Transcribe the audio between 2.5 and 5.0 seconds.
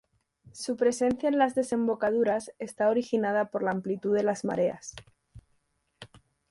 está originada por la amplitud de las mareas.